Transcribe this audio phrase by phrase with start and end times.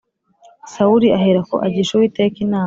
[0.73, 2.59] sawuli aherako agisha uwiteka inama